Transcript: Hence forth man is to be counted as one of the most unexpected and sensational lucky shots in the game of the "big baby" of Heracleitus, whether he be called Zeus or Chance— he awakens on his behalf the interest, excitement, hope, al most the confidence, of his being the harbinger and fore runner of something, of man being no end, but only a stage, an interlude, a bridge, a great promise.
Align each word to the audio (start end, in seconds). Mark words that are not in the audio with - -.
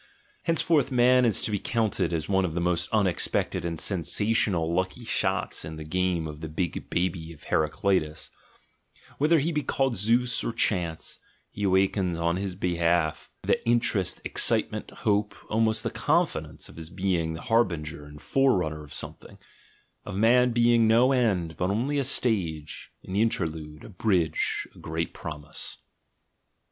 Hence 0.45 0.63
forth 0.63 0.91
man 0.91 1.25
is 1.25 1.43
to 1.43 1.51
be 1.51 1.59
counted 1.59 2.11
as 2.11 2.27
one 2.27 2.43
of 2.43 2.55
the 2.55 2.59
most 2.59 2.89
unexpected 2.91 3.63
and 3.63 3.79
sensational 3.79 4.73
lucky 4.73 5.05
shots 5.05 5.63
in 5.63 5.75
the 5.75 5.83
game 5.85 6.25
of 6.27 6.41
the 6.41 6.47
"big 6.49 6.89
baby" 6.89 7.31
of 7.33 7.43
Heracleitus, 7.43 8.31
whether 9.19 9.37
he 9.37 9.51
be 9.51 9.61
called 9.61 9.95
Zeus 9.97 10.43
or 10.43 10.53
Chance— 10.53 11.19
he 11.51 11.61
awakens 11.61 12.17
on 12.17 12.37
his 12.37 12.55
behalf 12.55 13.29
the 13.43 13.63
interest, 13.63 14.19
excitement, 14.25 14.89
hope, 14.89 15.35
al 15.51 15.59
most 15.59 15.83
the 15.83 15.91
confidence, 15.91 16.67
of 16.67 16.77
his 16.77 16.89
being 16.89 17.33
the 17.35 17.41
harbinger 17.41 18.03
and 18.05 18.19
fore 18.23 18.57
runner 18.57 18.83
of 18.83 18.95
something, 18.95 19.37
of 20.03 20.17
man 20.17 20.49
being 20.51 20.87
no 20.87 21.11
end, 21.11 21.55
but 21.57 21.69
only 21.69 21.99
a 21.99 22.03
stage, 22.03 22.91
an 23.03 23.15
interlude, 23.15 23.83
a 23.83 23.89
bridge, 23.89 24.67
a 24.73 24.79
great 24.79 25.13
promise. 25.13 25.77